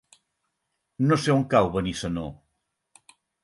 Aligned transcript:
No 1.11 1.19
sé 1.25 1.31
on 1.35 1.45
cau 1.53 1.71
Benissanó. 1.77 2.27